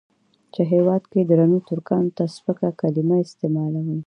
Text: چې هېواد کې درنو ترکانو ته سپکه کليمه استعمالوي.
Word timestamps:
چې 0.53 0.61
هېواد 0.71 1.03
کې 1.11 1.19
درنو 1.29 1.59
ترکانو 1.69 2.11
ته 2.17 2.23
سپکه 2.35 2.69
کليمه 2.81 3.17
استعمالوي. 3.25 3.97